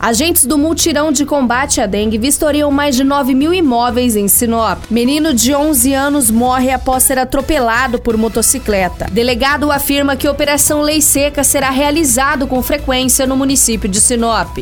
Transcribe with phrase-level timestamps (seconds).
[0.00, 4.84] Agentes do Multirão de Combate à Dengue vistoriam mais de 9 mil imóveis em Sinop.
[4.88, 9.08] Menino de 11 anos morre após ser atropelado por motocicleta.
[9.10, 14.58] Delegado afirma que Operação Lei Seca será realizado com frequência no município de Sinop.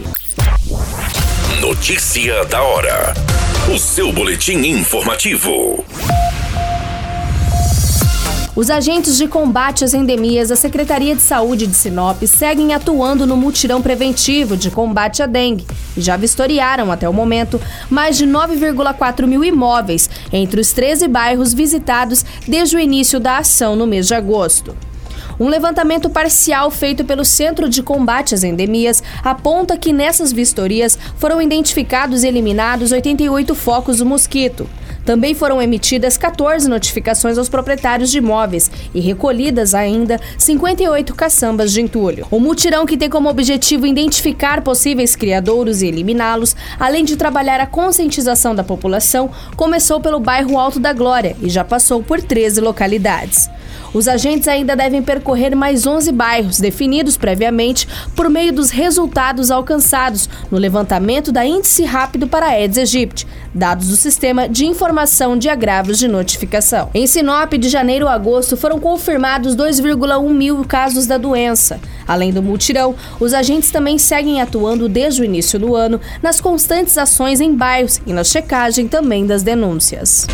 [1.61, 3.13] Notícia da hora.
[3.75, 5.85] O seu boletim informativo.
[8.57, 13.37] Os agentes de combate às endemias da Secretaria de Saúde de Sinop seguem atuando no
[13.37, 17.61] mutirão preventivo de combate à dengue e já vistoriaram, até o momento,
[17.91, 23.77] mais de 9,4 mil imóveis entre os 13 bairros visitados desde o início da ação
[23.77, 24.75] no mês de agosto.
[25.39, 31.43] Um levantamento parcial feito pelo Centro de Combate às Endemias aponta que nessas vistorias foram
[31.43, 34.67] identificados e eliminados 88 focos do mosquito.
[35.05, 41.81] Também foram emitidas 14 notificações aos proprietários de imóveis e recolhidas ainda 58 caçambas de
[41.81, 42.27] entulho.
[42.29, 47.67] O mutirão, que tem como objetivo identificar possíveis criadouros e eliminá-los, além de trabalhar a
[47.67, 53.49] conscientização da população, começou pelo bairro Alto da Glória e já passou por 13 localidades.
[53.93, 60.29] Os agentes ainda devem percorrer mais 11 bairros, definidos previamente por meio dos resultados alcançados
[60.51, 65.99] no levantamento da Índice Rápido para Aedes aegypti, dados do Sistema de Informação de Agravos
[65.99, 66.91] de Notificação.
[66.95, 71.81] Em Sinop, de janeiro a agosto, foram confirmados 2,1 mil casos da doença.
[72.07, 76.97] Além do multirão, os agentes também seguem atuando desde o início do ano nas constantes
[76.97, 80.27] ações em bairros e na checagem também das denúncias.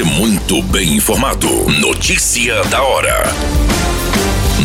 [0.00, 1.46] Você muito bem informado.
[1.78, 3.22] Notícia da hora.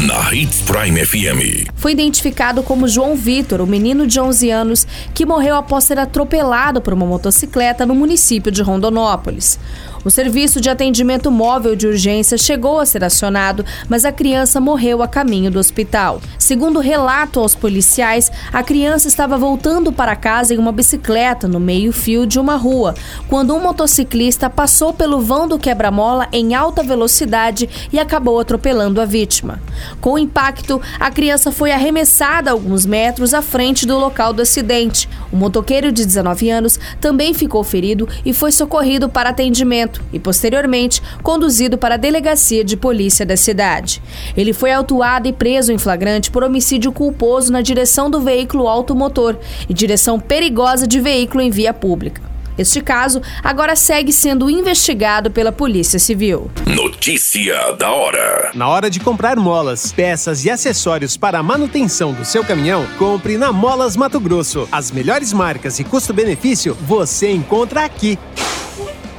[0.08, 1.69] Na Hits Prime FM.
[1.75, 6.80] Foi identificado como João Vitor, o menino de 11 anos que morreu após ser atropelado
[6.80, 9.59] por uma motocicleta no município de Rondonópolis.
[10.05, 15.01] O serviço de atendimento móvel de urgência chegou a ser acionado, mas a criança morreu
[15.01, 16.21] a caminho do hospital.
[16.38, 22.27] Segundo relato aos policiais, a criança estava voltando para casa em uma bicicleta no meio-fio
[22.27, 22.94] de uma rua,
[23.27, 29.05] quando um motociclista passou pelo vão do quebra-mola em alta velocidade e acabou atropelando a
[29.05, 29.59] vítima.
[29.99, 35.09] Com o impacto, a criança foi arremessada alguns metros à frente do local do acidente.
[35.31, 41.01] O motoqueiro de 19 anos também ficou ferido e foi socorrido para atendimento e, posteriormente,
[41.22, 44.01] conduzido para a delegacia de polícia da cidade.
[44.35, 49.38] Ele foi autuado e preso em flagrante por homicídio culposo na direção do veículo automotor
[49.67, 52.35] e direção perigosa de veículo em via pública.
[52.57, 56.50] Este caso agora segue sendo investigado pela Polícia Civil.
[56.66, 58.51] Notícia da hora.
[58.53, 63.38] Na hora de comprar molas, peças e acessórios para a manutenção do seu caminhão, compre
[63.38, 64.67] na Molas Mato Grosso.
[64.72, 68.17] As melhores marcas e custo-benefício você encontra aqui.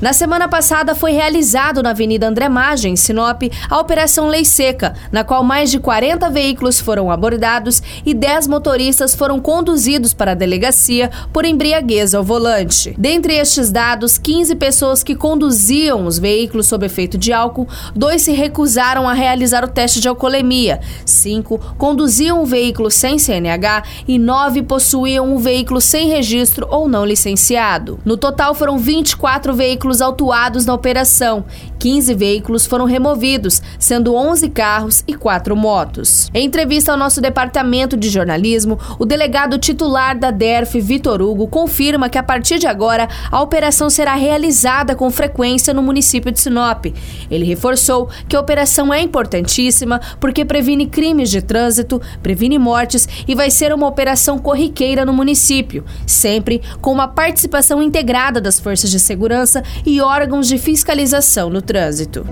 [0.00, 4.94] Na semana passada foi realizado na Avenida André Maggi, em Sinop, a Operação Lei Seca,
[5.12, 10.34] na qual mais de 40 veículos foram abordados e 10 motoristas foram conduzidos para a
[10.34, 12.94] delegacia por embriaguez ao volante.
[12.96, 18.32] Dentre estes dados, 15 pessoas que conduziam os veículos sob efeito de álcool, dois se
[18.32, 24.62] recusaram a realizar o teste de alcoolemia, cinco conduziam o veículo sem CNH e nove
[24.62, 28.00] possuíam um veículo sem registro ou não licenciado.
[28.02, 31.44] No total foram 24 veículos veículos autuados na operação.
[31.78, 36.30] 15 veículos foram removidos, sendo 11 carros e 4 motos.
[36.34, 42.10] Em entrevista ao nosso departamento de jornalismo, o delegado titular da DERF, Vitor Hugo, confirma
[42.10, 46.86] que a partir de agora a operação será realizada com frequência no município de Sinop.
[47.30, 53.34] Ele reforçou que a operação é importantíssima porque previne crimes de trânsito, previne mortes e
[53.34, 59.00] vai ser uma operação corriqueira no município, sempre com uma participação integrada das forças de
[59.00, 62.26] segurança e órgãos de fiscalização no trânsito.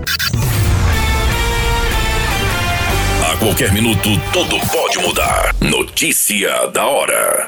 [3.39, 5.55] qualquer minuto, tudo pode mudar.
[5.61, 7.47] Notícia da hora.